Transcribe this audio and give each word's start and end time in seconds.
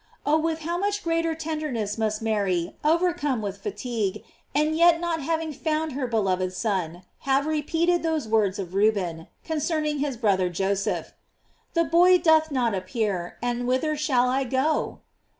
Oh, 0.25 0.39
with 0.39 0.61
how 0.61 0.79
much 0.79 1.03
greater 1.03 1.35
tenderness 1.35 1.95
must 1.95 2.23
Mary, 2.23 2.75
overcome 2.83 3.39
with 3.39 3.61
fatigue, 3.61 4.23
and 4.55 4.75
yet 4.75 4.99
not 4.99 5.21
having 5.21 5.53
found 5.53 5.91
her 5.91 6.07
be 6.07 6.17
loved 6.17 6.53
Son, 6.53 7.03
have 7.19 7.45
repeated 7.45 8.01
those 8.01 8.27
words 8.27 8.57
of 8.57 8.73
Ruben, 8.73 9.27
concerning 9.45 9.99
his 9.99 10.17
brother 10.17 10.49
Joseph: 10.49 11.13
The 11.75 11.83
boy 11.83 12.17
doth 12.17 12.49
not 12.49 12.73
appear, 12.73 13.37
and 13.43 13.67
whither 13.67 13.95
shall 13.95 14.27
I 14.27 14.43
go? 14.43 15.01